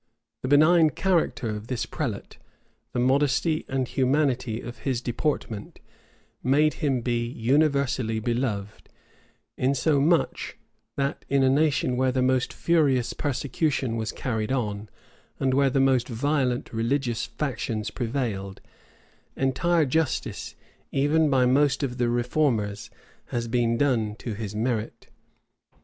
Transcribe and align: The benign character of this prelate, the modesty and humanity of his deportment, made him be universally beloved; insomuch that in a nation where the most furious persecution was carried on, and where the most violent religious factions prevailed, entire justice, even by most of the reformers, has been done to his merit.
The 0.41 0.47
benign 0.47 0.89
character 0.89 1.49
of 1.51 1.67
this 1.67 1.85
prelate, 1.85 2.39
the 2.91 2.97
modesty 2.99 3.65
and 3.67 3.87
humanity 3.87 4.59
of 4.59 4.79
his 4.79 4.99
deportment, 4.99 5.79
made 6.41 6.73
him 6.81 7.01
be 7.01 7.27
universally 7.27 8.19
beloved; 8.19 8.89
insomuch 9.57 10.57
that 10.95 11.23
in 11.29 11.43
a 11.43 11.51
nation 11.51 11.97
where 11.97 12.11
the 12.11 12.23
most 12.23 12.51
furious 12.51 13.13
persecution 13.13 13.95
was 13.95 14.11
carried 14.11 14.51
on, 14.51 14.89
and 15.39 15.53
where 15.53 15.69
the 15.69 15.79
most 15.79 16.07
violent 16.09 16.73
religious 16.73 17.27
factions 17.27 17.91
prevailed, 17.91 18.59
entire 19.35 19.85
justice, 19.85 20.55
even 20.91 21.29
by 21.29 21.45
most 21.45 21.83
of 21.83 21.99
the 21.99 22.09
reformers, 22.09 22.89
has 23.25 23.47
been 23.47 23.77
done 23.77 24.15
to 24.15 24.33
his 24.33 24.55
merit. 24.55 25.09